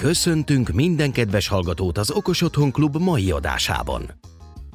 [0.00, 4.10] Köszöntünk minden kedves hallgatót az Okos Otthon Klub mai adásában.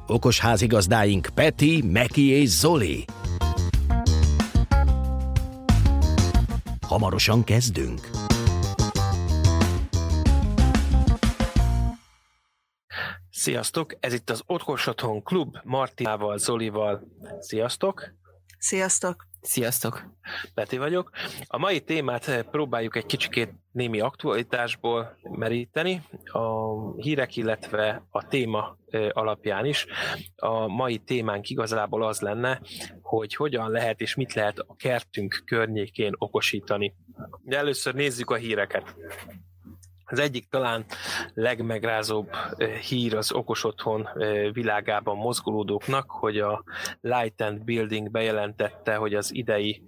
[0.06, 3.04] Okos házigazdáink Peti, Meki és Zoli.
[6.80, 8.10] Hamarosan kezdünk.
[13.30, 13.96] Sziasztok!
[14.00, 17.02] Ez itt az Okos Otthon Klub Martinával, Zolival.
[17.40, 18.14] Sziasztok!
[18.58, 19.26] Sziasztok!
[19.46, 20.02] Sziasztok!
[20.54, 21.10] Peti vagyok.
[21.46, 28.76] A mai témát próbáljuk egy kicsikét némi aktualitásból meríteni, a hírek, illetve a téma
[29.12, 29.86] alapján is.
[30.36, 32.60] A mai témánk igazából az lenne,
[33.02, 36.94] hogy hogyan lehet és mit lehet a kertünk környékén okosítani.
[37.42, 38.94] De először nézzük a híreket.
[40.08, 40.84] Az egyik talán
[41.34, 42.34] legmegrázóbb
[42.88, 44.08] hír az okos otthon
[44.52, 46.64] világában mozgolódóknak, hogy a
[47.00, 49.82] Light and Building bejelentette, hogy az idei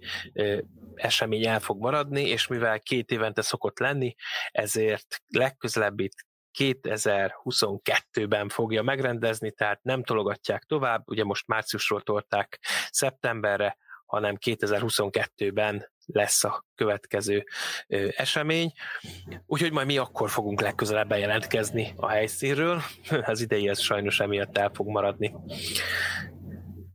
[0.95, 4.15] esemény el fog maradni, és mivel két évente szokott lenni,
[4.51, 6.27] ezért legközelebb itt
[6.59, 16.43] 2022-ben fogja megrendezni, tehát nem tologatják tovább, ugye most márciusról tolták szeptemberre, hanem 2022-ben lesz
[16.43, 17.45] a következő
[18.15, 18.71] esemény.
[19.45, 22.81] Úgyhogy majd mi akkor fogunk legközelebb bejelentkezni a helyszínről.
[23.25, 25.33] Az idei ez sajnos emiatt el fog maradni.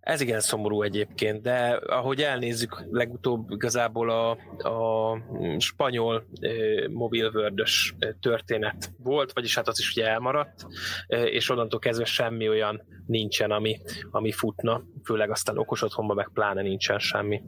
[0.05, 4.31] Ez igen szomorú egyébként, de ahogy elnézzük, legutóbb igazából a,
[4.69, 5.19] a
[5.59, 6.49] spanyol e,
[6.89, 10.67] mobilvördös történet volt, vagyis hát az is ugye elmaradt,
[11.07, 16.31] e, és onnantól kezdve semmi olyan nincsen, ami, ami futna, főleg aztán okos otthonban meg
[16.33, 17.43] pláne nincsen semmi.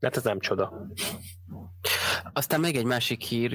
[0.00, 0.86] Hát ez nem csoda.
[2.32, 3.52] Aztán még egy másik hír,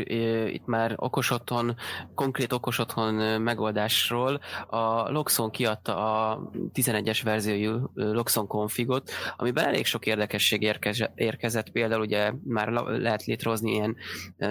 [0.51, 1.75] itt már okos otthon,
[2.15, 4.39] konkrét okos otthon megoldásról.
[4.67, 5.95] A Loxon kiadta
[6.31, 10.73] a 11-es verziójú Loxon configot, amiben elég sok érdekesség
[11.15, 13.95] érkezett, például ugye már lehet létrehozni ilyen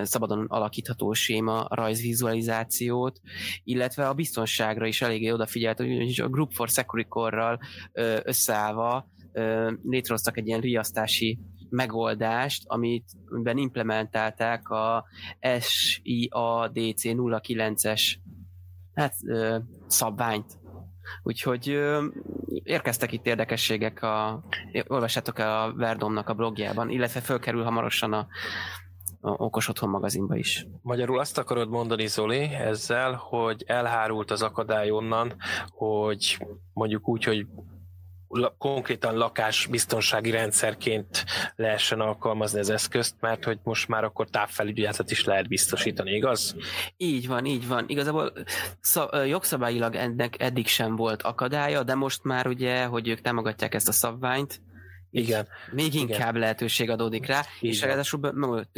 [0.03, 3.21] szabadon alakítható séma, rajzvizualizációt,
[3.65, 7.61] illetve a biztonságra is eléggé odafigyelt, hogy a Group for Security Core-ral
[8.23, 9.09] összeállva
[9.83, 11.39] létrehoztak egy ilyen riasztási
[11.77, 15.05] megoldást, amit, amiben implementálták a
[15.61, 18.15] SIADC 09-es
[18.95, 20.59] hát, ö, szabványt.
[21.23, 22.07] Úgyhogy ö,
[22.63, 24.45] érkeztek itt érdekességek, a,
[24.87, 28.27] olvassátok el a Verdomnak a blogjában, illetve fölkerül hamarosan a,
[29.21, 30.67] a Okos Otthon magazinba is.
[30.83, 35.35] Magyarul azt akarod mondani, Zoli, ezzel, hogy elhárult az akadály onnan,
[35.69, 37.47] hogy mondjuk úgy, hogy
[38.59, 41.25] konkrétan lakásbiztonsági rendszerként
[41.57, 46.57] lehessen alkalmazni az eszközt, mert hogy most már akkor távfelügyeletet is lehet biztosítani, igaz?
[46.97, 47.85] Így van, így van.
[47.89, 48.33] Igazából
[48.81, 53.89] szab- jogszabályilag ennek eddig sem volt akadálya, de most már ugye, hogy ők támogatják ezt
[53.89, 54.61] a szabványt,
[55.11, 55.49] igen.
[55.73, 56.41] Még inkább Igen.
[56.41, 57.75] lehetőség adódik rá, Igen.
[57.75, 58.21] és ráadásul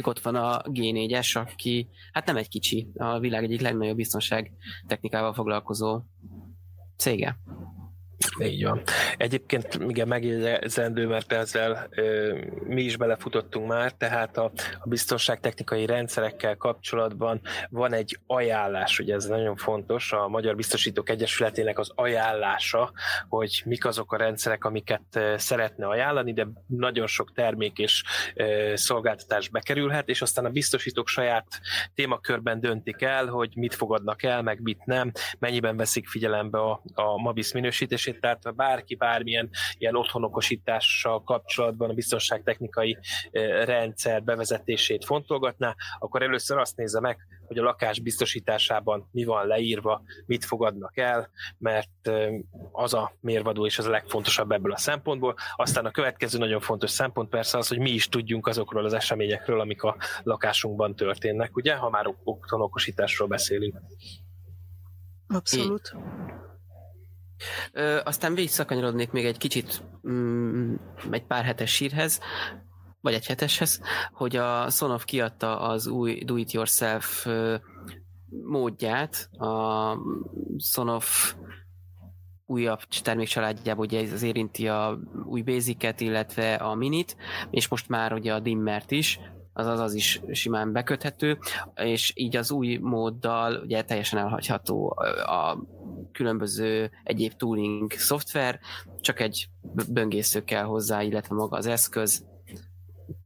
[0.03, 4.51] ott van a G4-es, aki hát nem egy kicsi, a világ egyik legnagyobb biztonság
[4.87, 6.01] technikával foglalkozó
[6.97, 7.37] cége.
[8.41, 8.81] Így van.
[9.17, 16.55] Egyébként igen, megjegyzendő, mert ezzel ö, mi is belefutottunk már, tehát a, a biztonságtechnikai rendszerekkel
[16.55, 22.91] kapcsolatban van egy ajánlás, ugye ez nagyon fontos, a Magyar Biztosítók Egyesületének az ajánlása,
[23.29, 28.03] hogy mik azok a rendszerek, amiket szeretne ajánlani, de nagyon sok termék és
[28.33, 31.47] ö, szolgáltatás bekerülhet, és aztán a biztosítók saját
[31.95, 37.21] témakörben döntik el, hogy mit fogadnak el, meg mit nem, mennyiben veszik figyelembe a, a
[37.21, 42.97] MABIS minősítését, tehát ha bárki bármilyen ilyen otthonokosítással kapcsolatban a biztonságtechnikai
[43.63, 47.17] rendszer bevezetését fontolgatná, akkor először azt nézze meg,
[47.47, 52.11] hogy a lakás biztosításában mi van leírva, mit fogadnak el, mert
[52.71, 55.35] az a mérvadó és az a legfontosabb ebből a szempontból.
[55.55, 59.59] Aztán a következő nagyon fontos szempont persze az, hogy mi is tudjunk azokról az eseményekről,
[59.59, 63.79] amik a lakásunkban történnek, ugye, ha már otthonokosításról beszélünk.
[65.27, 65.95] Abszolút.
[67.71, 70.73] Ö, aztán visszakanyarodnék még egy kicsit mm,
[71.11, 72.19] egy pár hetes sírhez,
[73.01, 77.27] vagy egy heteshez, hogy a Sonoff kiadta az új do-it-yourself
[78.29, 79.97] módját, a
[80.57, 81.33] Sonoff
[82.45, 87.15] újabb termékcsaládjából ugye ez érinti a új basic illetve a minit,
[87.49, 89.19] és most már ugye a dimmert is,
[89.53, 91.37] azaz az is simán beköthető,
[91.75, 94.89] és így az új móddal ugye teljesen elhagyható
[95.25, 95.57] a
[96.11, 98.59] különböző egyéb tooling szoftver,
[98.99, 99.49] csak egy
[99.89, 102.27] böngésző kell hozzá, illetve maga az eszköz,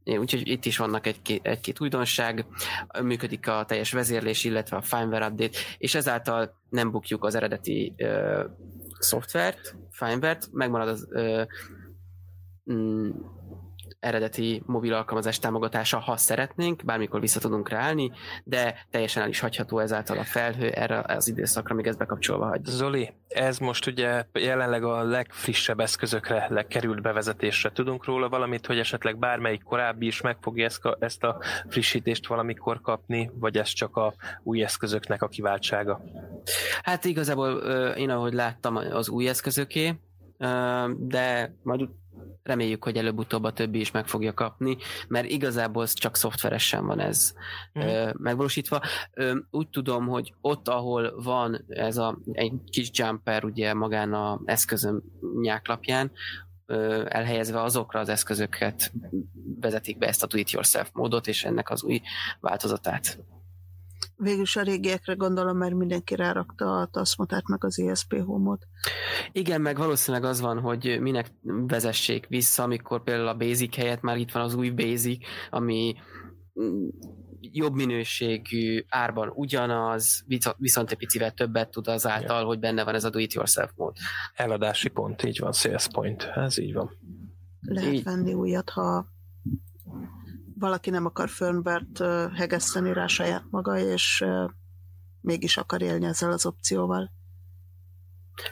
[0.04, 2.46] Úgyhogy itt is vannak egy-két, egy-két újdonság,
[3.02, 8.44] működik a teljes vezérlés, illetve a firmware update, és ezáltal nem bukjuk az eredeti ö,
[8.98, 11.42] szoftvert, firmware-t, megmarad az ö,
[12.72, 13.10] mm,
[14.04, 18.12] eredeti mobil alkalmazás támogatása, ha szeretnénk, bármikor vissza tudunk ráállni,
[18.44, 22.64] de teljesen el is hagyható ezáltal a felhő erre az időszakra, még ezt bekapcsolva hagy.
[22.64, 27.70] Zoli, ez most ugye jelenleg a legfrissebb eszközökre került bevezetésre.
[27.72, 32.26] Tudunk róla valamit, hogy esetleg bármelyik korábbi is meg fogja ezt a, ezt a frissítést
[32.26, 36.00] valamikor kapni, vagy ez csak a új eszközöknek a kiváltsága?
[36.82, 37.52] Hát igazából
[37.96, 39.94] én ahogy láttam az új eszközöké,
[40.98, 41.88] de majd
[42.42, 44.76] reméljük, hogy előbb-utóbb a többi is meg fogja kapni,
[45.08, 47.32] mert igazából csak szoftveresen van ez
[47.78, 48.08] mm.
[48.18, 48.80] megvalósítva.
[49.50, 55.02] Úgy tudom, hogy ott, ahol van ez a egy kis jumper ugye magán a eszközön
[55.40, 56.12] nyáklapján,
[57.04, 58.92] elhelyezve azokra az eszközöket
[59.60, 62.00] vezetik be ezt a do-it-yourself módot, és ennek az új
[62.40, 63.18] változatát.
[64.16, 68.66] Végül a régiekre gondolom, mert mindenki rárakta a Tasmotát meg az ESP Home-ot.
[69.32, 74.16] Igen, meg valószínűleg az van, hogy minek vezessék vissza, amikor például a Basic helyett már
[74.16, 75.94] itt van az új Basic, ami
[77.40, 80.24] jobb minőségű, árban ugyanaz,
[80.56, 82.46] viszont egy picivel többet tud azáltal, yeah.
[82.46, 83.96] hogy benne van ez a do-it-yourself mód.
[84.34, 86.90] Eladási pont, így van, sales point, ez így van.
[87.60, 88.02] Lehet így.
[88.02, 89.06] venni újat, ha
[90.58, 91.98] valaki nem akar firmware-t
[92.34, 94.24] hegeszteni rá saját maga, és
[95.20, 97.12] mégis akar élni ezzel az opcióval.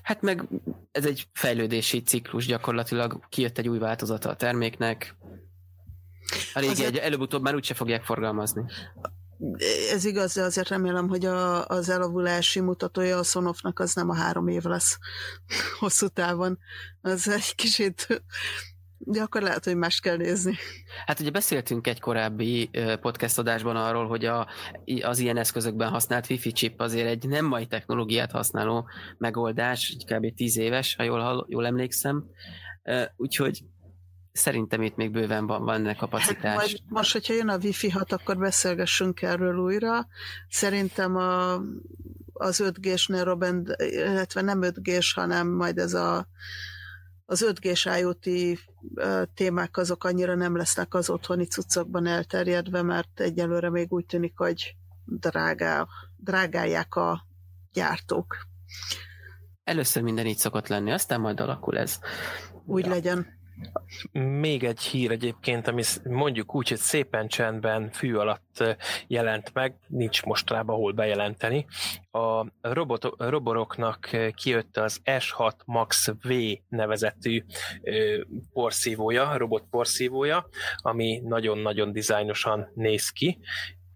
[0.02, 0.48] Hát meg
[0.90, 5.16] ez egy fejlődési ciklus, gyakorlatilag kijött egy új változata a terméknek,
[6.54, 6.88] a régi azért...
[6.88, 8.64] egy előbb-utóbb már úgyse fogják forgalmazni.
[9.90, 14.14] Ez igaz, de azért remélem, hogy a, az elavulási mutatója a Sonofnak az nem a
[14.14, 14.98] három év lesz
[15.78, 16.58] hosszú távon.
[17.00, 18.24] Az egy kicsit
[19.04, 20.54] de akkor lehet, hogy más kell nézni.
[21.06, 22.70] Hát ugye beszéltünk egy korábbi
[23.00, 24.48] podcast adásban arról, hogy a,
[25.02, 28.88] az ilyen eszközökben használt Wi-Fi chip azért egy nem mai technológiát használó
[29.18, 30.34] megoldás, kb.
[30.34, 32.24] 10 éves, ha jól, jól emlékszem.
[33.16, 33.64] Úgyhogy
[34.32, 36.42] szerintem itt még bőven van, van ennek kapacitás.
[36.42, 40.06] Hát majd most, hogyha jön a Wi-Fi 6, akkor beszélgessünk erről újra.
[40.48, 41.54] Szerintem a,
[42.32, 46.28] az 5G-s Neuroben, illetve nem 5G-s, hanem majd ez a
[47.32, 48.58] az 5G-s IoT
[49.34, 54.76] témák azok annyira nem lesznek az otthoni cuccokban elterjedve, mert egyelőre még úgy tűnik, hogy
[55.04, 55.86] drágá,
[56.16, 57.26] drágálják a
[57.72, 58.36] gyártók.
[59.64, 61.98] Először minden így szokott lenni, aztán majd alakul ez.
[62.64, 62.90] Úgy ja.
[62.90, 63.26] legyen.
[64.12, 68.64] Még egy hír egyébként, ami mondjuk úgy, hogy szépen csendben fű alatt
[69.06, 71.66] jelent meg, nincs mostrában hol bejelenteni.
[72.10, 76.32] A robot, roboroknak kijött az S6 Max V
[76.68, 77.44] nevezetű
[78.52, 83.38] porszívója, robot porszívója, ami nagyon-nagyon dizájnosan néz ki,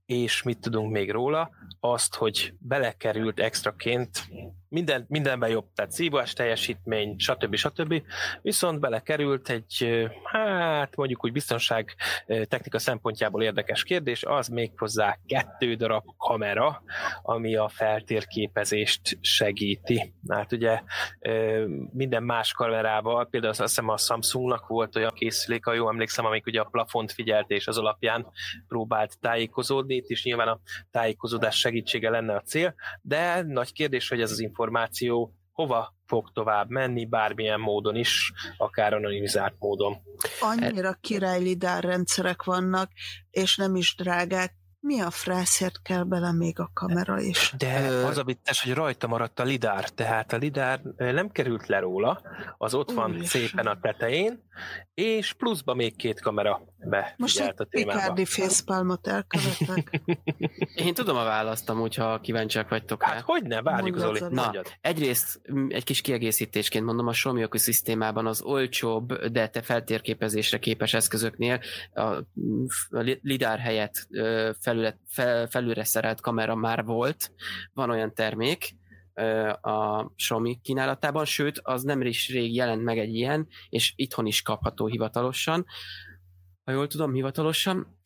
[0.06, 1.50] és mit tudunk még róla?
[1.80, 4.28] Azt, hogy belekerült extraként
[4.76, 7.55] minden, mindenben jobb, tehát szívás, teljesítmény, stb.
[7.55, 8.02] stb.
[8.43, 11.94] Viszont belekerült egy, hát mondjuk úgy biztonság
[12.26, 16.82] technika szempontjából érdekes kérdés, az méghozzá kettő darab kamera,
[17.23, 20.14] ami a feltérképezést segíti.
[20.28, 20.82] Hát ugye
[21.93, 26.46] minden más kamerával, például azt hiszem a Samsungnak volt olyan készülék, ha jól emlékszem, amik
[26.46, 28.26] ugye a plafont figyelt, és az alapján
[28.69, 34.20] próbált tájékozódni, itt is nyilván a tájékozódás segítsége lenne a cél, de nagy kérdés, hogy
[34.20, 34.64] ez az információ
[35.52, 39.96] hova fog tovább menni, bármilyen módon is, akár anonimizált módon.
[40.40, 42.90] Annyira király lidár rendszerek vannak,
[43.30, 47.55] és nem is drágák, mi a frászért kell bele még a kamera is?
[47.58, 47.74] De
[48.06, 52.22] az a vicces, hogy rajta maradt a lidár, tehát a lidár nem került le róla,
[52.58, 54.43] az ott van Úr szépen a tetején,
[54.94, 57.98] és pluszba még két kamera be Most egy a témába.
[57.98, 60.00] Picardi facepalmot elkövetek.
[60.86, 64.20] Én tudom a választ amúgy, ha kíváncsiak vagytok hát, hogy ne, várjuk Zoli.
[64.20, 64.66] Na, mondjad.
[64.81, 71.60] egyrészt egy kis kiegészítésként mondom, a Xiaomi ökoszisztémában az olcsóbb, de te feltérképezésre képes eszközöknél
[71.94, 72.24] a
[73.22, 74.08] lidár helyett
[74.60, 77.32] felület, fel, felülre szerelt kamera már volt,
[77.72, 78.74] van olyan termék,
[79.60, 84.43] a Xiaomi kínálatában, sőt, az nem is rég jelent meg egy ilyen, és itthon is
[84.43, 85.66] kapható hivatalosan.
[86.67, 87.99] Ha jól tudom, hivatalosan.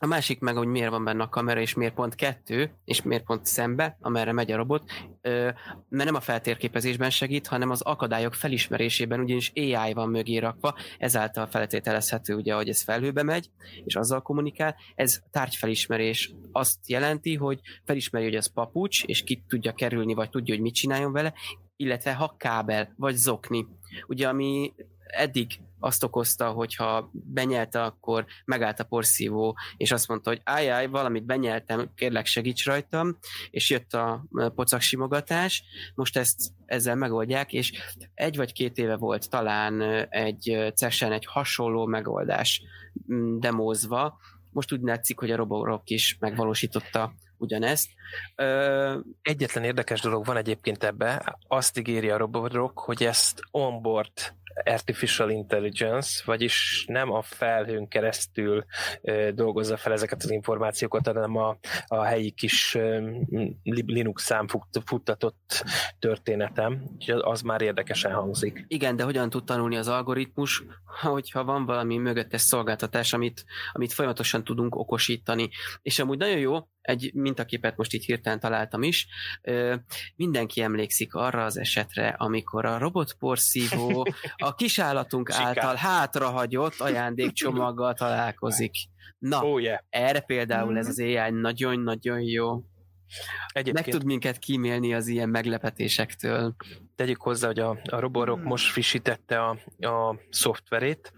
[0.00, 3.24] A másik meg, hogy miért van benne a kamera, és miért pont kettő, és miért
[3.24, 4.90] pont szembe, amerre megy a robot,
[5.88, 11.46] mert nem a feltérképezésben segít, hanem az akadályok felismerésében, ugyanis AI van mögé rakva, ezáltal
[11.46, 13.50] feltételezhető, ugye, hogy ez felhőbe megy,
[13.84, 14.76] és azzal kommunikál.
[14.94, 20.54] Ez tárgyfelismerés azt jelenti, hogy felismeri, hogy ez papucs, és ki tudja kerülni, vagy tudja,
[20.54, 21.34] hogy mit csináljon vele,
[21.76, 23.66] illetve ha kábel, vagy zokni.
[24.06, 24.72] Ugye, ami
[25.08, 31.24] eddig azt okozta, hogyha benyelte, akkor megállt a porszívó, és azt mondta, hogy ájjáj, valamit
[31.24, 33.18] benyeltem, kérlek segíts rajtam,
[33.50, 34.24] és jött a
[34.54, 37.72] pocak simogatás, most ezt ezzel megoldják, és
[38.14, 42.62] egy vagy két éve volt talán egy CES-en egy hasonló megoldás
[43.12, 44.18] mm, demózva,
[44.50, 47.90] most úgy látszik, hogy a Roborock is megvalósította ugyanezt.
[48.34, 54.12] Ö, Egyetlen érdekes dolog van egyébként ebbe, azt ígéri a Roborock, hogy ezt onboard
[54.64, 58.64] artificial intelligence, vagyis nem a felhőn keresztül
[59.34, 62.78] dolgozza fel ezeket az információkat, hanem a, a helyi kis
[63.62, 64.46] Linux szám
[64.84, 65.64] futtatott
[65.98, 66.82] történetem,
[67.20, 68.64] az már érdekesen hangzik.
[68.68, 70.62] Igen, de hogyan tud tanulni az algoritmus,
[71.00, 75.48] hogyha van valami mögöttes szolgáltatás, amit, amit folyamatosan tudunk okosítani.
[75.82, 79.06] És amúgy nagyon jó, egy mintaképet most itt hirtelen találtam is.
[80.16, 88.72] Mindenki emlékszik arra az esetre, amikor a robotporszívó a kisállatunk által hátrahagyott ajándékcsomaggal találkozik.
[89.18, 89.78] Na, oh, yeah.
[89.90, 92.62] erre például ez az AI nagyon-nagyon jó.
[93.52, 93.86] Egyébként...
[93.86, 96.54] Meg tud minket kímélni az ilyen meglepetésektől.
[96.96, 98.48] Tegyük hozzá, hogy a, a Roborock hmm.
[98.48, 101.12] most frissítette a, a szoftverét,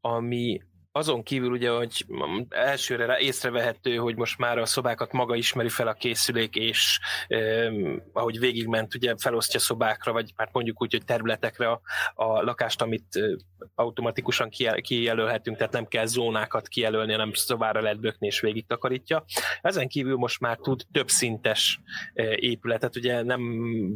[0.00, 0.60] ami
[0.92, 2.06] azon kívül ugye, hogy
[2.48, 7.72] elsőre észrevehető, hogy most már a szobákat maga ismeri fel a készülék, és eh,
[8.12, 11.80] ahogy végigment, ugye felosztja szobákra, vagy hát mondjuk úgy, hogy területekre a,
[12.14, 13.30] a lakást, amit eh,
[13.74, 19.24] automatikusan kijelölhetünk, tehát nem kell zónákat kijelölni, hanem szobára lehet bökni és végig takarítja.
[19.60, 21.80] Ezen kívül most már tud több szintes
[22.12, 23.42] eh, épületet, ugye nem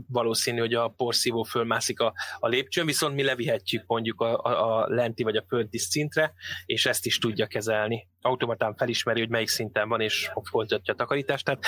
[0.09, 4.87] valószínű, hogy a porszívó fölmászik a, a lépcsőn, viszont mi levihetjük mondjuk a, a, a
[4.89, 6.35] lenti vagy a földi szintre,
[6.67, 8.09] és ezt is tudja kezelni.
[8.21, 11.45] Automatán felismeri, hogy melyik szinten van, és folytatja a takarítást.
[11.45, 11.65] Tehát,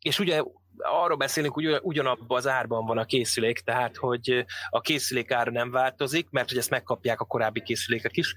[0.00, 0.42] és ugye
[0.76, 5.70] arról beszélünk, hogy ugyanabban az árban van a készülék, tehát hogy a készülék ára nem
[5.70, 8.34] változik, mert hogy ezt megkapják a korábbi készülékek is,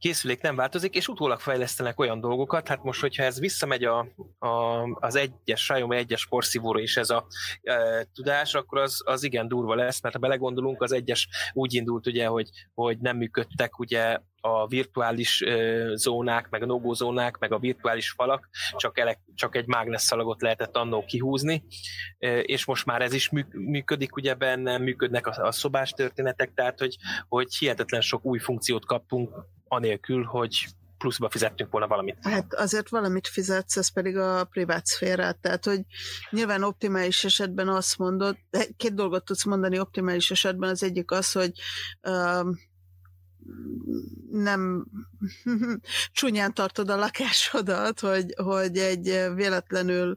[0.00, 3.98] készülék nem változik, és utólag fejlesztenek olyan dolgokat, hát most, hogyha ez visszamegy a,
[4.38, 7.26] a, az egyes Xiaomi egyes porszívóra és ez a
[7.62, 12.06] e, tudás, akkor az, az igen durva lesz, mert ha belegondolunk, az egyes úgy indult
[12.06, 17.52] ugye, hogy, hogy nem működtek ugye a virtuális ö, zónák, meg a no zónák, meg
[17.52, 21.64] a virtuális falak, csak, elek, csak egy mágnesszalagot lehetett annó kihúzni,
[22.18, 26.78] ö, és most már ez is működik, ugye benne működnek a, a szobás történetek, tehát
[26.78, 26.96] hogy,
[27.28, 29.30] hogy hihetetlen sok új funkciót kapunk,
[29.72, 30.66] anélkül, hogy
[30.98, 32.16] pluszba fizettünk volna valamit.
[32.22, 35.80] Hát azért valamit fizetsz, ez pedig a privát szférát, tehát hogy
[36.30, 38.36] nyilván optimális esetben azt mondod,
[38.76, 41.52] két dolgot tudsz mondani optimális esetben, az egyik az, hogy
[42.02, 42.54] uh,
[44.30, 44.86] nem
[46.12, 50.16] csúnyán tartod a lakásodat, hogy, hogy egy véletlenül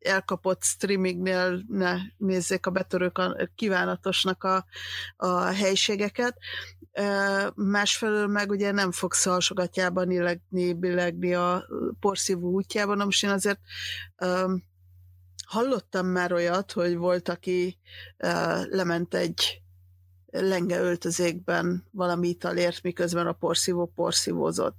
[0.00, 4.64] elkapott streamingnél ne nézzék a betörők a kívánatosnak a,
[5.16, 6.36] a helységeket.
[7.54, 11.66] Másfelől meg ugye nem fogsz alsogatjában illegni, billegni a
[12.00, 13.60] porszívó útjában, na most én azért
[15.46, 17.78] hallottam már olyat, hogy volt, aki
[18.68, 19.62] lement egy
[20.30, 24.76] lenge öltözékben valami italért, miközben a porszívó porszívózott.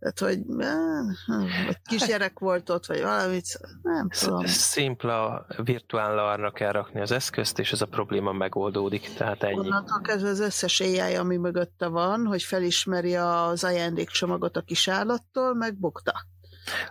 [0.00, 4.46] Tehát, hogy eh, kisgyerek volt ott, vagy valamit, nem tudom.
[4.46, 9.58] Szimpla virtuál kell rakni az eszközt, és ez a probléma megoldódik, tehát ennyi.
[9.58, 15.78] Onnantól kezdve az összes AI, ami mögötte van, hogy felismeri az ajándékcsomagot a kisállattól, meg
[15.78, 16.12] bukta.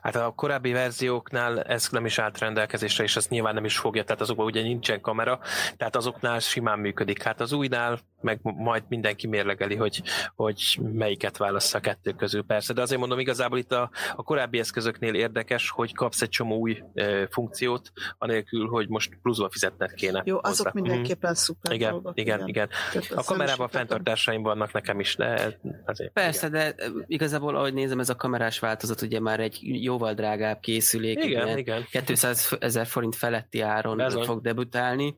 [0.02, 4.04] Hát a korábbi verzióknál ez nem is állt rendelkezésre, és azt nyilván nem is fogja,
[4.04, 5.40] tehát azokban ugye nincsen kamera,
[5.78, 7.24] tehát azoknál simán működik.
[7.24, 10.02] Hát az újnál meg majd mindenki mérlegeli, hogy,
[10.36, 14.60] hogy melyiket válassza a kettő közül persze, de azért mondom, igazából itt a, a korábbi
[14.60, 20.22] eszközöknél érdekes, hogy kapsz egy csomó új e, funkciót, anélkül, hogy most pluszba fizetned kéne.
[20.26, 20.72] Jó, azok hozzá.
[20.74, 21.40] mindenképpen mm-hmm.
[21.40, 23.10] szuper igen, dolgok, igen, igen, igen.
[23.16, 26.12] A kamerában fenntartásaim vannak nekem is, de azért.
[26.12, 26.76] Persze, igen.
[26.78, 31.58] de igazából, ahogy nézem, ez a kamerás változat ugye már egy jóval drágább készülék, igen,
[31.58, 31.86] igen.
[32.06, 35.18] 200 ezer forint feletti áron Ez fog debütálni,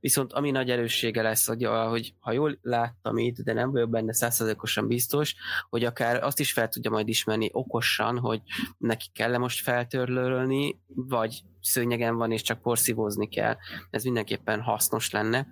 [0.00, 4.12] viszont ami nagy erőssége lesz, hogy, hogy ha jól láttam itt, de nem vagyok benne
[4.12, 5.34] százszerzalékosan biztos,
[5.70, 8.42] hogy akár azt is fel tudja majd ismerni okosan, hogy
[8.78, 13.56] neki kell -e most feltörlölni, vagy szőnyegen van, és csak porszívózni kell.
[13.90, 15.46] Ez mindenképpen hasznos lenne.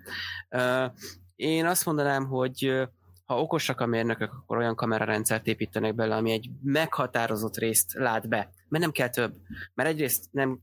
[1.35, 2.87] Én azt mondanám, hogy
[3.25, 8.49] ha okosak a mérnökök, akkor olyan kamerarendszert építenek bele, ami egy meghatározott részt lát be.
[8.69, 9.33] Mert nem kell több.
[9.73, 10.59] Mert egyrészt nem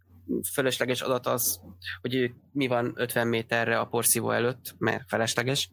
[0.52, 1.60] fölösleges adat az,
[2.00, 5.70] hogy mi van 50 méterre a porszívó előtt, mert felesleges.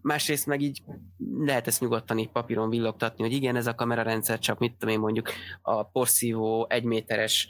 [0.00, 0.82] Másrészt meg így
[1.38, 5.00] lehet ezt nyugodtan így papíron villogtatni, hogy igen, ez a kamerarendszer csak mit tudom én
[5.00, 5.30] mondjuk
[5.62, 7.48] a porszívó egy méteres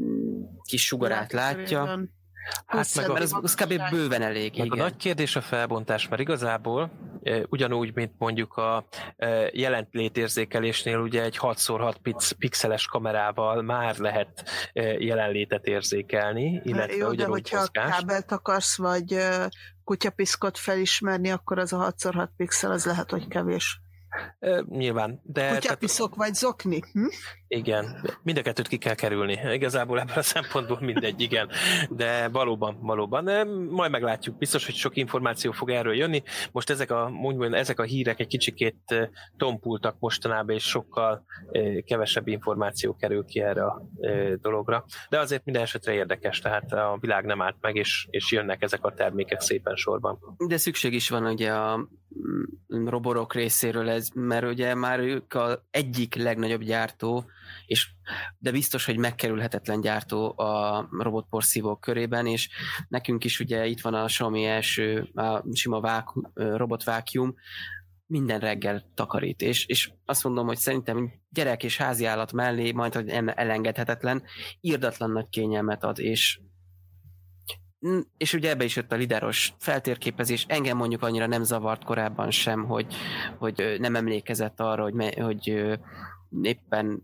[0.00, 2.08] mm, kis sugarát látja,
[2.66, 3.82] Hát meg a, mert az, az kb.
[3.90, 4.56] bőven elég.
[4.56, 4.78] Meg igen.
[4.78, 6.90] a nagy kérdés a felbontás, mert igazából
[7.22, 14.48] e, ugyanúgy, mint mondjuk a e, jelenlétérzékelésnél ugye egy 6x6 pix, pixeles kamerával már lehet
[14.72, 17.98] e, jelenlétet érzékelni, illetve Jó, de hogyha mozgást.
[17.98, 19.16] kábelt akarsz, vagy
[19.84, 23.80] kutyapiszkot felismerni, akkor az a 6x6 pixel az lehet, hogy kevés.
[24.38, 25.20] E, nyilván.
[25.22, 26.80] De, Kutyapiszok tehát, vagy zokni?
[26.92, 27.06] Hm?
[27.48, 29.40] Igen, mind a kettőt ki kell kerülni.
[29.52, 31.48] Igazából ebből a szempontból mindegy, igen.
[31.90, 33.46] De valóban, valóban.
[33.70, 34.38] Majd meglátjuk.
[34.38, 36.22] Biztos, hogy sok információ fog erről jönni.
[36.52, 41.24] Most ezek a, mondjuk, ezek a hírek egy kicsikét tompultak mostanában, és sokkal
[41.84, 43.82] kevesebb információ kerül ki erre a
[44.40, 44.84] dologra.
[45.08, 48.84] De azért minden esetre érdekes, tehát a világ nem állt meg, és, és jönnek ezek
[48.84, 50.18] a termékek szépen sorban.
[50.46, 51.88] De szükség is van ugye a
[52.68, 57.24] roborok részéről ez, mert ugye már ők a egyik legnagyobb gyártó,
[57.66, 57.88] és,
[58.38, 62.48] de biztos, hogy megkerülhetetlen gyártó a robotporszívók körében, és
[62.88, 67.34] nekünk is ugye itt van a Xiaomi első a sima vákum, robot vacuum,
[68.06, 72.94] minden reggel takarít, és, és azt mondom, hogy szerintem gyerek és házi állat mellé majd,
[72.94, 74.22] hogy elengedhetetlen,
[74.60, 76.40] írdatlan nagy kényelmet ad, és
[78.16, 82.64] és ugye ebbe is jött a lideros feltérképezés, engem mondjuk annyira nem zavart korábban sem,
[82.64, 82.94] hogy,
[83.38, 85.64] hogy nem emlékezett arra, hogy, hogy
[86.42, 87.02] éppen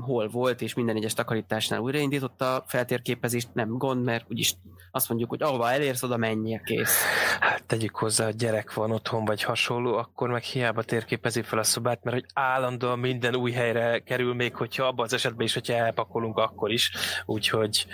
[0.00, 4.54] hol volt, és minden egyes takarításnál újraindította a feltérképezést, nem gond, mert úgyis
[4.90, 7.02] azt mondjuk, hogy ahova elérsz, oda menjél, kész.
[7.40, 11.62] Hát tegyük hozzá, hogy gyerek van otthon, vagy hasonló, akkor meg hiába térképezi fel a
[11.62, 15.72] szobát, mert hogy állandóan minden új helyre kerül, még hogyha abban az esetben is, hogyha
[15.72, 16.92] elpakolunk, akkor is.
[17.24, 17.86] Úgyhogy,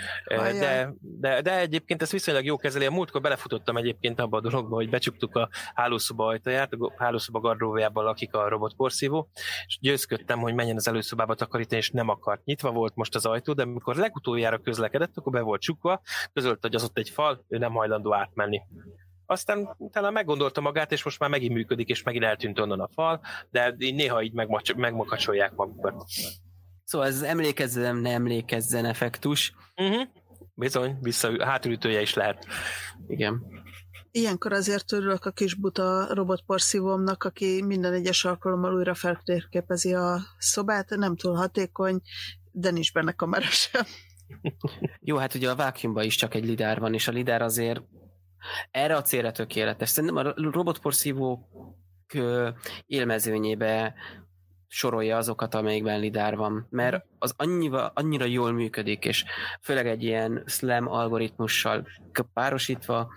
[0.59, 2.85] de, de, de egyébként ez viszonylag jó kezeli.
[2.85, 8.03] A múltkor belefutottam egyébként abba a dologba, hogy becsuktuk a hálószoba ajtaját, a hálószoba gardrójában
[8.03, 9.29] lakik a robotporszívó,
[9.67, 12.45] és győzködtem, hogy menjen az előszobába takarítani, és nem akart.
[12.45, 16.01] Nyitva volt most az ajtó, de amikor legutoljára közlekedett, akkor be volt csukva,
[16.33, 18.61] közölte, hogy az ott egy fal, ő nem hajlandó átmenni.
[19.25, 23.21] Aztán utána meggondolta magát, és most már megint működik, és megint eltűnt onnan a fal,
[23.49, 24.33] de így néha így
[24.75, 26.03] megmakacsolják magukat.
[26.83, 29.53] Szóval ez emlékezzen, nem emlékezzen effektus.
[29.75, 30.07] Uh-huh.
[30.53, 32.45] Bizony, vissza, hátulütője is lehet.
[33.07, 33.43] Igen.
[34.11, 40.89] Ilyenkor azért örülök a kis buta robotporszívómnak, aki minden egyes alkalommal újra feltérképezi a szobát,
[40.89, 42.01] nem túl hatékony,
[42.51, 43.83] de nincs benne kamera sem.
[44.99, 47.81] Jó, hát ugye a vákiumban is csak egy lidár van, és a lidár azért
[48.71, 49.89] erre a célra tökéletes.
[49.89, 51.47] Szerintem a robotporszívók
[52.85, 53.93] élmezőnyébe
[54.67, 59.25] sorolja azokat, amelyikben lidár van, mert az annyira, annyira jól működik, és
[59.61, 61.87] főleg egy ilyen slam algoritmussal
[62.33, 63.09] párosítva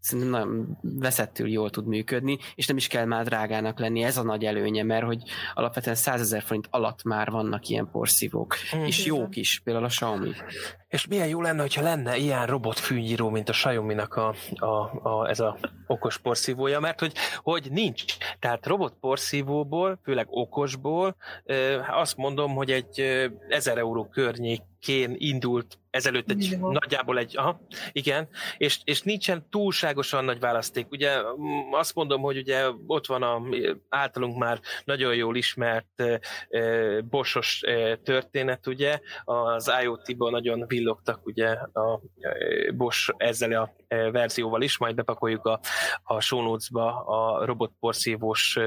[0.00, 4.22] szerintem nagyon veszettül jól tud működni, és nem is kell már drágának lenni, ez a
[4.22, 5.22] nagy előnye, mert hogy
[5.54, 8.84] alapvetően 100 ezer forint alatt már vannak ilyen porszívók, mm.
[8.84, 10.32] és jók is, például a Xiaomi.
[10.88, 14.66] És milyen jó lenne, hogyha lenne ilyen robotfűnyíró, mint a Xiaomi-nak a, a,
[15.08, 18.04] a, ez a okos porszívója, mert hogy, hogy nincs.
[18.38, 21.16] Tehát robotporszívóból, főleg okosból,
[21.90, 23.00] azt mondom, hogy egy
[23.48, 26.70] 1000 euró környékén indult ezelőtt egy Jó.
[26.70, 27.60] nagyjából egy, aha,
[27.92, 30.86] igen, és, és nincsen túlságosan nagy választék.
[30.90, 31.10] Ugye
[31.70, 33.42] azt mondom, hogy ugye ott van a
[33.88, 36.20] általunk már nagyon jól ismert e,
[37.00, 42.00] bosos e, történet, ugye, az IoT-ban nagyon villogtak ugye a
[42.76, 45.60] Bosch ezzel a verzióval is, majd bepakoljuk a,
[46.02, 48.58] a show notes-ba a robotporszívós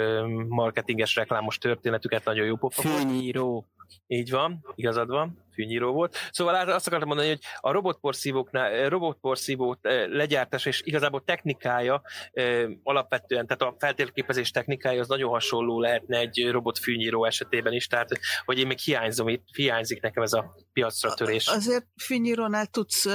[0.48, 2.82] marketinges reklámos történetüket, nagyon jó pofa.
[2.82, 3.68] Fűnyíró.
[4.08, 6.16] Így van, igazad van fűnyíró volt.
[6.32, 12.70] Szóval azt akartam mondani, hogy a robotporszívóknál, eh, robotporszívó eh, legyártás és igazából technikája eh,
[12.84, 18.10] alapvetően, tehát a feltérképezés technikája az nagyon hasonló lehetne egy robotfűnyíró esetében is, tehát
[18.46, 21.48] hogy én még hiányzom, itt hiányzik nekem ez a piacra törés.
[21.48, 23.08] Azért fűnyírónál tudsz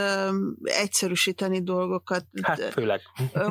[0.63, 2.25] egyszerűsíteni dolgokat.
[2.43, 3.01] Hát főleg.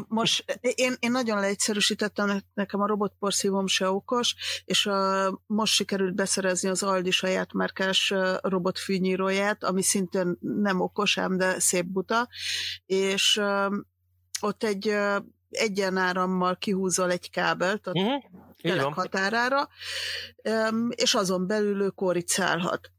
[0.08, 6.70] Most én, én nagyon leegyszerűsítettem, nekem a robotporszívom se okos, és a, most sikerült beszerezni
[6.70, 12.28] az Aldi saját márkás robot fűnyíróját, ami szintén nem okos, ám de szép buta,
[12.86, 13.42] és
[14.42, 14.96] ott egy
[15.50, 18.94] egyenárammal kihúzol egy kábelt a uh-huh.
[18.94, 19.70] határára,
[20.90, 22.92] és azon belül ő koricálhat.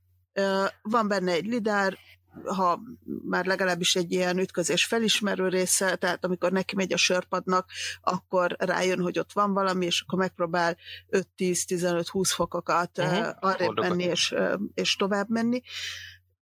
[0.83, 1.99] Van benne egy lidár,
[2.45, 2.81] ha
[3.29, 7.71] már legalábbis egy ilyen ütközés felismerő része, tehát amikor neki megy a sörpadnak,
[8.01, 10.77] akkor rájön, hogy ott van valami, és akkor megpróbál
[11.11, 13.29] 5-10-15-20 fokokat uh-huh.
[13.41, 14.35] arrébb menni és,
[14.75, 15.63] és tovább menni.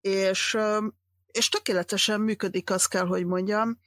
[0.00, 0.56] És,
[1.26, 3.78] és tökéletesen működik, azt kell, hogy mondjam,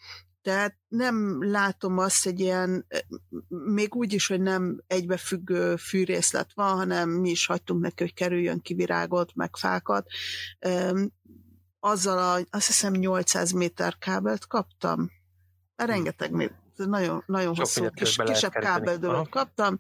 [0.48, 2.88] tehát nem látom azt egy ilyen,
[3.48, 8.62] még úgy is, hogy nem egybefüggő fűrészlet van, hanem mi is hagytunk neki, hogy kerüljön
[8.62, 10.08] ki virágot, meg fákat
[11.80, 15.12] azzal a, azt hiszem 800 méter kábelt kaptam.
[15.76, 16.32] Rengeteg,
[16.76, 18.54] nagyon, nagyon Sok hosszú, kis, kisebb
[19.14, 19.28] Aha.
[19.30, 19.78] kaptam,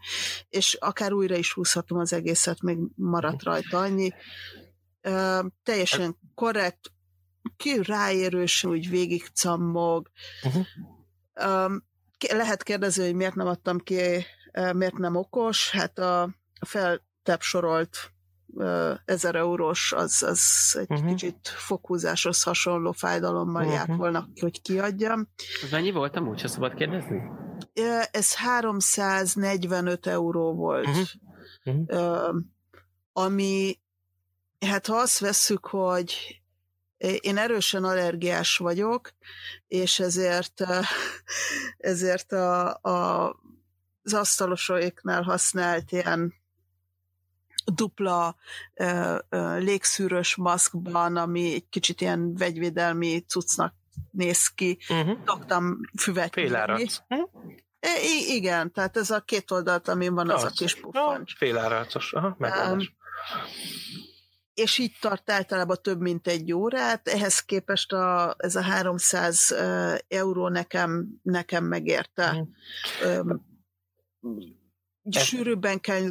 [0.50, 4.14] és akár újra is húzhatom az egészet, még maradt rajta annyi.
[5.02, 6.92] Ö, teljesen korrekt,
[7.58, 10.12] ki ráérősen úgy végig cammog.
[10.44, 10.66] Uh-huh.
[11.66, 11.86] Um,
[12.34, 14.26] lehet kérdezni, hogy miért nem adtam ki,
[14.74, 15.72] miért nem okos.
[15.72, 16.22] Hát a,
[16.60, 18.12] a feltepsorolt
[19.06, 20.42] 1000 eurós, az, az
[20.80, 21.10] egy uh-huh.
[21.10, 23.74] kicsit fokhúzáshoz hasonló fájdalommal uh-huh.
[23.74, 23.98] járt Mhm.
[23.98, 25.28] volna, hogy kiadjam.
[25.64, 27.22] Ez mennyi volt amúgy, ha szabad kérdezni?
[28.12, 30.88] Ez 345 euró volt.
[31.64, 31.82] Mhm.
[31.88, 32.30] Ö,
[33.14, 33.80] ami,
[34.60, 36.42] hát ha azt vesszük, hogy
[37.20, 39.12] én erősen allergiás vagyok,
[39.68, 40.64] és ezért,
[41.78, 43.26] ezért a, a,
[44.04, 46.34] az asztalosoiknál használt ilyen
[47.74, 48.36] dupla
[48.74, 53.74] ö, ö, légszűrös maszkban, ami egy kicsit ilyen vegyvédelmi cuccnak
[54.12, 55.18] néz ki, Uh-huh.
[55.26, 56.34] szoktam füvet.
[56.34, 56.80] Félárat.
[57.08, 57.16] Hm?
[58.04, 61.36] I- igen, tehát ez a két oldalt, amin van az, a kis puffancs.
[61.36, 62.14] Féláratos.
[62.14, 62.96] Aha, megoldás.
[64.54, 69.96] és így tart általában több mint egy órát, ehhez képest a, ez a 300 ö,
[70.08, 72.48] euró nekem, nekem megérte.
[73.04, 73.46] Öm,
[75.04, 76.04] Ez- Sűrűbben kell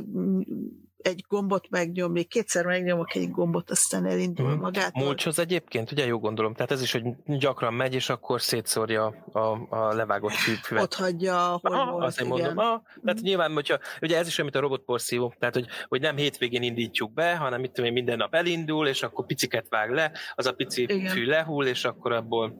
[1.06, 4.60] egy gombot megnyomni, kétszer megnyomok egy gombot, aztán elindul Mhm.
[4.60, 5.04] magától.
[5.04, 9.38] Mulcshoz egyébként, ugye jó gondolom, tehát ez is, hogy gyakran megy, és akkor szétszórja a,
[9.76, 10.82] a levágott füvet.
[10.82, 12.38] Ott hagyja, ahol Aha, volt, azt én igen.
[12.38, 12.58] mondom.
[12.64, 13.24] Aha, tehát Mhm.
[13.26, 17.12] nyilván, hogyha, ugye ez is olyan, mint a robotporszívó, tehát hogy, hogy nem hétvégén indítjuk
[17.12, 20.52] be, hanem mit tudom én, minden nap elindul, és akkor piciket vág le, az a
[20.52, 21.06] pici Igen.
[21.08, 22.54] fű lehull, és akkor abból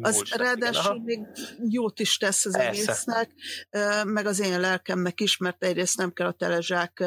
[0.00, 1.20] Az mulcs lesz, ráadásul még
[1.68, 2.68] jót is tesz az Persze.
[2.68, 3.30] egésznek,
[4.04, 7.04] meg az én lelkemnek is, mert egyrészt nem kell a telezsák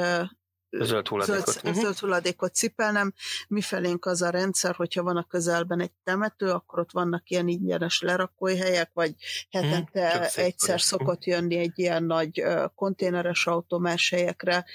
[0.71, 1.45] zöld hulladékot.
[1.45, 1.73] zöld, Mhm.
[1.83, 3.13] zöld hulladékot cipelnem.
[3.47, 8.01] Mifelénk az a rendszer, hogyha van a közelben egy temető, akkor ott vannak ilyen ingyenes
[8.01, 10.37] lerakóhelyek, vagy Mhm, hetente szétszórják.
[10.37, 12.43] egyszer szokott jönni egy ilyen nagy
[12.75, 14.65] konténeres autó más helyekre,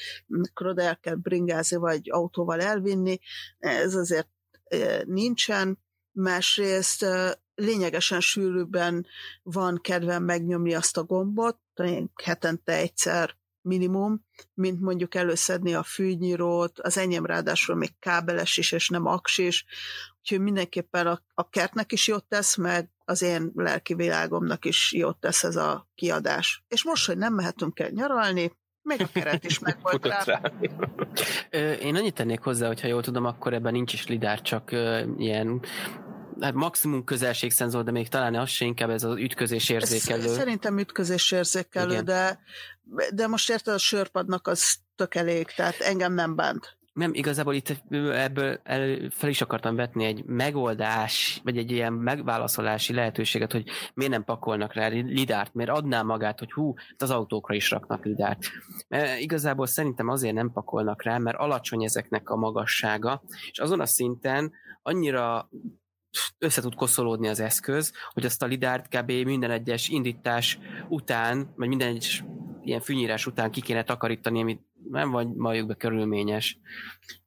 [0.43, 3.19] akkor el kell bringázni, vagy autóval elvinni.
[3.59, 4.29] Ez azért
[5.05, 5.79] nincsen.
[6.13, 7.07] Másrészt
[7.55, 9.07] lényegesen sűrűbben
[9.43, 11.59] van kedvem megnyomni azt a gombot,
[12.25, 14.24] hetente egyszer minimum,
[14.55, 19.64] mint mondjuk előszedni a fűnyírót, az enyém ráadásul még kábeles is, és nem aks is,
[20.20, 25.18] úgyhogy mindenképpen a, a kertnek is jót tesz, meg az én lelki világomnak is jót
[25.18, 26.64] tesz ez a kiadás.
[26.68, 30.22] És most, hogy nem mehetünk el nyaralni, még a keret is meg volt rá.
[30.24, 30.40] rá.
[31.74, 34.72] Én annyit tennék hozzá, hogyha jól tudom, akkor ebben nincs is lidár, csak
[35.16, 35.61] ilyen
[36.40, 40.29] hát maximum közelségszenzor, de még talán az se inkább ez az ütközés érzékelő.
[40.29, 42.05] Szerintem ütközés érzékelő, Igen.
[42.05, 42.38] de,
[43.14, 46.77] de most érted, a sörpadnak az tök elég, tehát engem nem bánt.
[46.94, 47.73] Nem, igazából itt
[48.12, 54.12] ebből el, fel is akartam vetni egy megoldás, vagy egy ilyen megválaszolási lehetőséget, hogy miért
[54.12, 58.38] nem pakolnak rá lidárt, miért adná magát, hogy hú, hát az autókra is raknak lidárt.
[58.88, 63.87] Mert igazából szerintem azért nem pakolnak rá, mert alacsony ezeknek a magassága, és azon a
[63.87, 65.49] szinten annyira
[66.38, 69.11] össze tud koszolódni az eszköz, hogy azt a lidárt kb.
[69.11, 72.24] minden egyes indítás után, vagy minden egyes
[72.64, 76.59] ilyen fűnyírás után ki kéne takarítani, amit nem vagy valljuk be körülményes.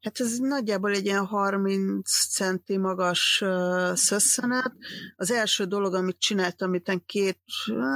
[0.01, 4.71] Hát ez nagyjából egy ilyen 30 centi magas uh, szösszenet.
[5.15, 7.39] Az első dolog, amit csináltam, amit két,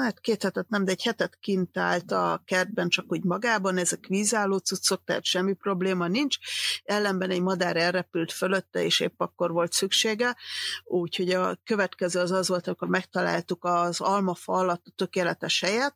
[0.01, 4.05] hát két hetet nem, de egy hetet kint állt a kertben csak úgy magában, ezek
[4.07, 6.37] vízálló cuccok, tehát semmi probléma nincs.
[6.83, 10.35] Ellenben egy madár elrepült fölötte, és épp akkor volt szüksége.
[10.83, 15.95] Úgyhogy a következő az az volt, amikor megtaláltuk az almafa alatt a tökéletes helyet,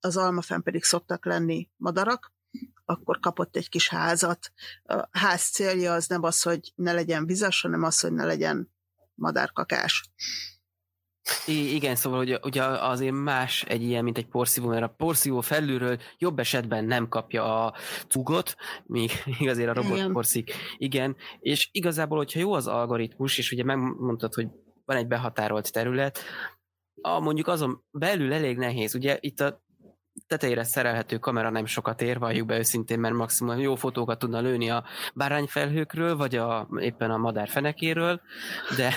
[0.00, 2.34] az almafán pedig szoktak lenni madarak,
[2.86, 4.52] akkor kapott egy kis házat.
[4.84, 8.70] A ház célja az nem az, hogy ne legyen vizes, hanem az, hogy ne legyen
[9.14, 10.10] madárkakás.
[11.46, 15.40] I- igen, szóval ugye, ugye azért más egy ilyen, mint egy porszívó, mert a porszívó
[15.40, 17.74] felülről jobb esetben nem kapja a
[18.08, 20.12] cugot, míg, míg azért a robot Igen.
[20.12, 20.52] porszik.
[20.76, 24.48] Igen, és igazából, hogyha jó az algoritmus, és ugye megmondtad, hogy
[24.84, 26.18] van egy behatárolt terület,
[27.00, 28.94] a, mondjuk azon belül elég nehéz.
[28.94, 29.64] Ugye itt a
[30.26, 34.70] tetejére szerelhető kamera nem sokat ér, valljuk be őszintén, mert maximum jó fotókat tudna lőni
[34.70, 38.20] a bárányfelhőkről, vagy a, éppen a madár fenekéről,
[38.76, 38.94] de,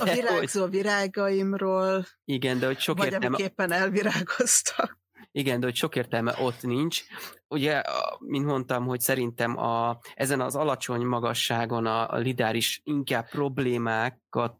[0.00, 5.01] A de hogy, virágzó virágaimról, igen, de hogy sok vagy értem, amik éppen elvirágoztak.
[5.34, 7.02] Igen, de hogy sok értelme ott nincs.
[7.48, 7.82] Ugye,
[8.18, 14.56] mint mondtam, hogy szerintem a, ezen az alacsony magasságon a, a lidár is inkább problémákat...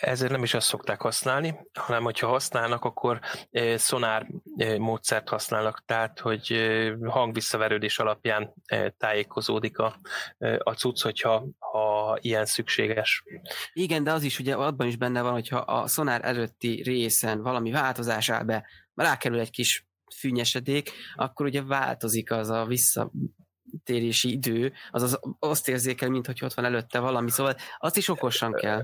[0.00, 5.82] Ezért nem is azt szokták használni, hanem hogyha használnak, akkor e, szonár e, módszert használnak,
[5.86, 9.96] tehát hogy e, hangvisszaverődés alapján e, tájékozódik a,
[10.38, 13.24] e, a cucc, hogyha ha ilyen szükséges.
[13.72, 17.70] Igen, de az is ugye abban is benne van, hogyha a szonár előtti részen valami
[17.70, 19.86] változás áll be, rákerül egy kis
[20.16, 23.10] fűnyesedék, akkor ugye változik az a vissza
[23.84, 28.08] térési idő, az, az azt érzékel, mint hogy ott van előtte valami, szóval azt is
[28.08, 28.82] okosan kell.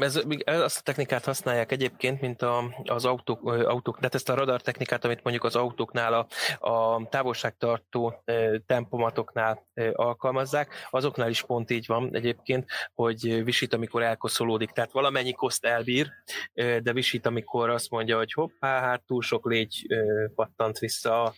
[0.00, 4.60] Ez, azt a technikát használják egyébként, mint a, az autók, autók, tehát ezt a radar
[4.60, 6.26] technikát, amit mondjuk az autóknál, a,
[6.68, 8.22] a távolságtartó
[8.66, 15.64] tempomatoknál alkalmazzá, azoknál is pont így van egyébként, hogy visít, amikor elkoszolódik, tehát valamennyi koszt
[15.64, 16.10] elbír,
[16.54, 19.86] de visít, amikor azt mondja, hogy hoppá, hát túl sok légy
[20.34, 21.34] pattant vissza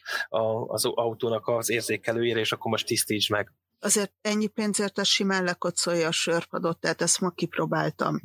[0.67, 3.53] az autónak az érzékelőjére, és akkor most tisztíts meg.
[3.79, 8.21] Azért ennyi pénzért ez simán lekocolja a sörpadot, tehát ezt ma kipróbáltam.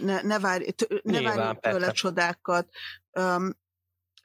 [0.00, 0.64] Ne, ne várj,
[1.02, 2.68] ne várj tőle csodákat.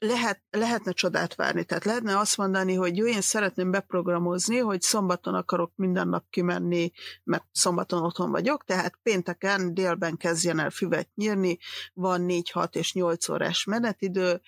[0.02, 5.34] Lehet, lehetne csodát várni, tehát lehetne azt mondani, hogy jó, én szeretném beprogramozni, hogy szombaton
[5.34, 6.92] akarok minden nap kimenni,
[7.24, 11.58] mert szombaton otthon vagyok, tehát pénteken délben kezdjen el füvet nyírni,
[11.94, 14.42] van 4, 6 és 8 órás menetidő,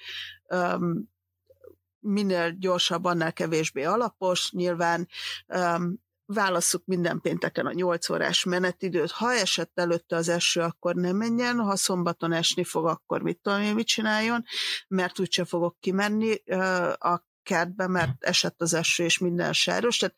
[2.02, 4.52] minél gyorsabb, annál kevésbé alapos.
[4.52, 5.08] Nyilván
[5.48, 9.12] um, válasszuk minden pénteken a 8 órás menetidőt.
[9.12, 13.62] Ha esett előtte az eső, akkor nem menjen, ha szombaton esni fog, akkor mit tudom
[13.62, 14.44] én, mit csináljon,
[14.88, 19.98] mert úgyse fogok kimenni uh, a kertbe, mert esett az eső, és minden sáros.
[19.98, 20.16] Tehát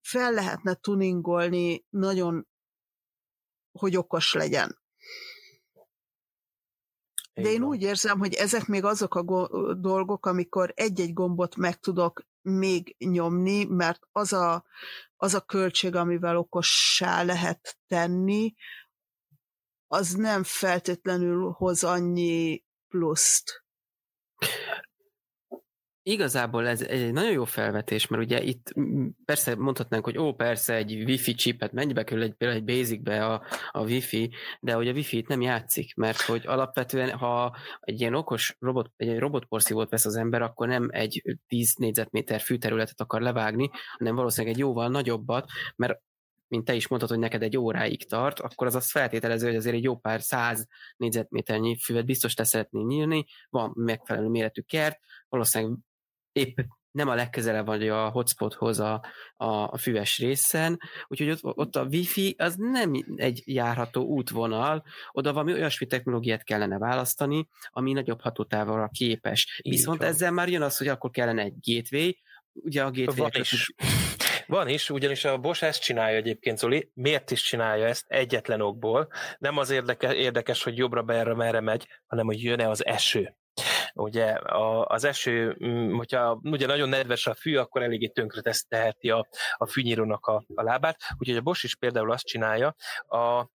[0.00, 2.48] fel lehetne tuningolni nagyon,
[3.78, 4.81] hogy okos legyen.
[7.34, 11.78] De én úgy érzem, hogy ezek még azok a go- dolgok, amikor egy-egy gombot meg
[11.78, 14.64] tudok még nyomni, mert az a,
[15.16, 18.54] az a költség, amivel okossá lehet tenni,
[19.86, 23.64] az nem feltétlenül hoz annyi pluszt.
[26.04, 28.72] Igazából ez egy nagyon jó felvetés, mert ugye itt
[29.24, 33.42] persze mondhatnánk, hogy ó, persze egy wifi chipet, mennyibe kerül egy, például egy basicbe a,
[33.70, 38.14] a wifi, de hogy a wifi itt nem játszik, mert hogy alapvetően, ha egy ilyen
[38.14, 43.70] okos robot, egy robotporszívót vesz az ember, akkor nem egy 10 négyzetméter fűterületet akar levágni,
[43.98, 46.00] hanem valószínűleg egy jóval nagyobbat, mert
[46.48, 49.74] mint te is mondtad, hogy neked egy óráig tart, akkor az azt feltételező, hogy azért
[49.74, 55.76] egy jó pár száz négyzetméternyi füvet biztos te szeretnél nyílni, van megfelelő méretű kert, valószínűleg
[56.32, 56.58] épp
[56.92, 59.04] nem a legközelebb vagy a hotspothoz a,
[59.36, 65.32] a, a füves részen, úgyhogy ott, ott a wifi az nem egy járható útvonal, oda
[65.32, 69.60] valami olyasmi technológiát kellene választani, ami nagyobb hatótávolra képes.
[69.62, 70.08] Így Viszont van.
[70.08, 72.12] ezzel már jön az, hogy akkor kellene egy gateway,
[72.52, 73.72] ugye a gateway van is.
[74.46, 76.90] Van is, ugyanis a Bosch ezt csinálja egyébként, Zoli.
[76.94, 78.04] Miért is csinálja ezt?
[78.08, 79.08] Egyetlen okból.
[79.38, 83.36] Nem az érdeke, érdekes, hogy jobbra, berre, merre megy, hanem hogy jön-e az eső.
[83.94, 89.10] Ugye a, az eső, mm, hogyha ugye nagyon nedves a fű, akkor eléggé tönkre teheti
[89.10, 89.26] a,
[89.56, 90.96] a fűnyírónak a, a lábát.
[91.18, 92.74] Úgyhogy a Bosch is például azt csinálja,
[93.08, 93.46] a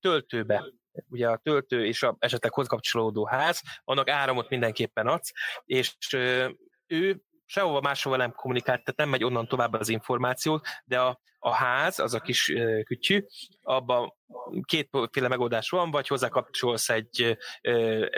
[0.00, 0.64] töltőbe
[1.08, 5.32] ugye a töltő és a esetleg hozkapcsolódó ház, annak áramot mindenképpen adsz,
[5.64, 5.96] és
[6.86, 11.52] ő sehova máshova nem kommunikált, tehát nem megy onnan tovább az információ, de a, a
[11.52, 12.52] ház, az a kis
[12.84, 13.24] kütyű,
[13.62, 14.12] abban
[14.64, 17.38] kétféle megoldás van, vagy hozzákapcsolsz egy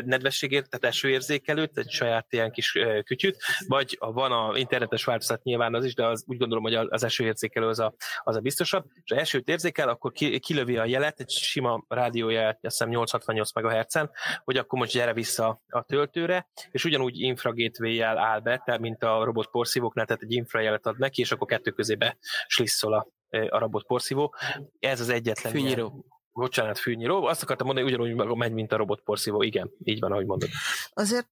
[0.05, 3.37] nedvességért, tehát esőérzékelőt, egy saját ilyen kis kütyűt,
[3.69, 7.67] vagy van a internetes változat nyilván az is, de az, úgy gondolom, hogy az esőérzékelő
[7.67, 11.31] az a, az a biztosabb, és ha esőt érzékel, akkor ki, kilövi a jelet, egy
[11.31, 14.11] sima rádiójelet, azt hiszem 868 MHz-en,
[14.45, 19.25] hogy akkor most gyere vissza a töltőre, és ugyanúgy infragateway-jel áll be, tehát mint a
[19.25, 23.07] robot porszívóknál, tehát egy infrajelet ad neki, és akkor kettő közébe slisszol a
[23.49, 24.35] a robot porszívó.
[24.79, 25.53] Ez az egyetlen.
[25.53, 25.87] Fűnyíró.
[25.87, 27.25] Ilyen, bocsánat, fűnyíró.
[27.25, 29.43] Azt akartam mondani, hogy ugyanúgy megy, mint a robot porszívó.
[29.43, 30.49] Igen, így van, ahogy mondod.
[30.93, 31.29] Azért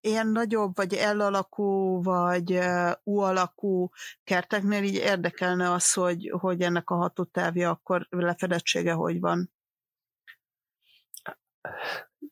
[0.00, 2.58] ilyen nagyobb, vagy L alakú, vagy
[3.02, 3.88] U alakú
[4.24, 9.50] kerteknél így érdekelne az, hogy, hogy ennek a hatótávja akkor lefedettsége hogy van.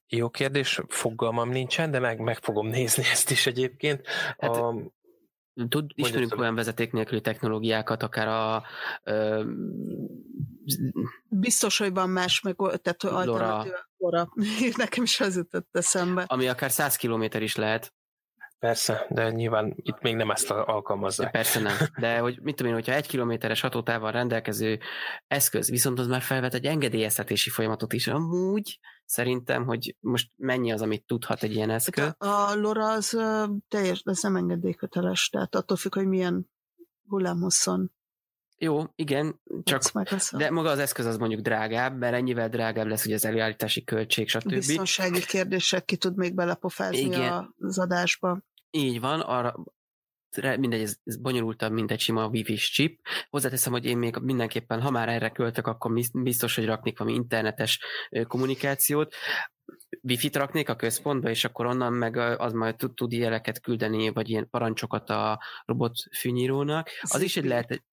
[0.07, 4.07] Jó kérdés, fogalmam nincsen, de meg, meg fogom nézni ezt is egyébként.
[4.39, 4.75] Hát, a,
[5.69, 8.63] Tud, ismerünk olyan vezeték nélküli technológiákat, akár a...
[9.03, 9.45] Ö,
[11.29, 13.73] Biztos, hogy van más, meg, tehát alternatív
[14.77, 16.25] Nekem is az jutott eszembe.
[16.27, 17.93] Ami akár 100 kilométer is lehet.
[18.65, 21.31] Persze, de nyilván itt még nem ezt alkalmazzák.
[21.31, 24.79] Persze nem, de hogy mit tudom én, hogyha egy kilométeres hatótával rendelkező
[25.27, 30.83] eszköz, viszont az már felvet egy engedélyeztetési folyamatot is, amúgy szerintem, hogy most mennyi az,
[30.83, 32.05] amit tudhat egy ilyen eszköz.
[32.05, 33.19] Hát a, a LoRa az
[33.69, 36.51] teljes, ez nem engedélyköteles, tehát attól függ, hogy milyen
[37.09, 37.93] hullámhosszon
[38.59, 39.83] jó, igen, csak
[40.37, 44.29] de maga az eszköz az mondjuk drágább, mert ennyivel drágább lesz ugye az előállítási költség,
[44.29, 44.49] stb.
[44.49, 47.55] Biztonsági kérdések ki tud még belepofázni igen.
[47.59, 48.43] az adásba.
[48.77, 49.55] Így van, arra
[50.43, 53.01] mindegy, ez, ez bonyolultabb, mint egy sima wifi chip.
[53.31, 57.81] Hozzáteszem, hogy én még mindenképpen, ha már erre költök, akkor biztos, hogy raknék valami internetes
[58.27, 59.15] kommunikációt.
[60.03, 64.29] Wi-Fi-t raknék a központba, és akkor onnan meg az majd tud, tud jeleket küldeni, vagy
[64.29, 66.89] ilyen parancsokat a robot fűnyírónak.
[67.01, 67.85] Az is egy lehet,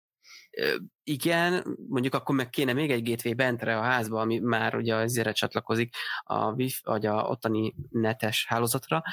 [1.03, 5.35] igen, mondjuk akkor meg kéne még egy gateway bentre a házba, ami már ugye azért
[5.35, 9.03] csatlakozik a wifi, vagy a ottani netes hálózatra,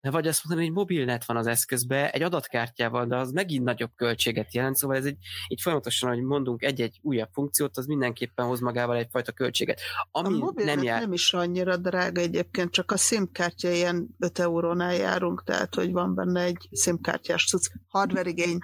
[0.00, 3.90] vagy azt mondani, hogy mobil net van az eszközbe, egy adatkártyával, de az megint nagyobb
[3.96, 5.16] költséget jelent, szóval ez egy,
[5.48, 9.80] így folyamatosan, hogy mondunk egy-egy újabb funkciót, az mindenképpen hoz magával egyfajta költséget.
[10.10, 11.00] Ami a mobil nem, jár...
[11.00, 16.14] nem is annyira drága egyébként, csak a SIM-kártya ilyen 5 eurónál járunk, tehát hogy van
[16.14, 18.58] benne egy SIM-kártyás cucc, hardware igény,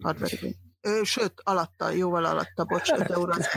[0.00, 0.56] hardware igény.
[0.82, 3.48] Ö, sőt, alatta, jóval alatta, bocs, 5 euró az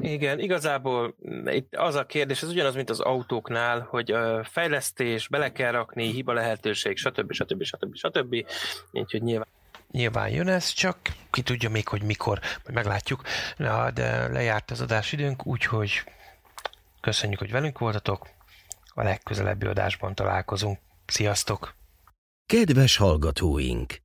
[0.00, 5.70] Igen, igazából itt az a kérdés, ez ugyanaz, mint az autóknál, hogy fejlesztés, bele kell
[5.70, 7.32] rakni, hiba lehetőség, stb.
[7.32, 7.62] stb.
[7.62, 7.94] stb.
[7.94, 8.46] stb.
[8.92, 9.48] Úgyhogy nyilván
[9.90, 10.96] Nyilván jön ez, csak
[11.30, 13.22] ki tudja még, hogy mikor, majd meglátjuk.
[13.56, 16.04] Na, de lejárt az adásidőnk, úgyhogy
[17.00, 18.28] köszönjük, hogy velünk voltatok.
[18.94, 20.78] A legközelebbi adásban találkozunk.
[21.06, 21.74] Sziasztok!
[22.46, 23.94] Kedves hallgatóink!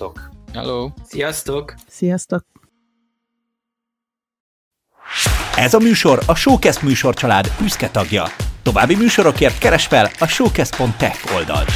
[0.00, 0.30] Sziasztok!
[0.52, 0.88] Hello!
[1.04, 1.74] Sziasztok!
[1.88, 2.44] Sziasztok!
[5.56, 8.24] Ez a műsor a Showcast műsorcsalád büszke tagja.
[8.62, 11.70] További műsorokért keres fel a showcast.tech oldalt.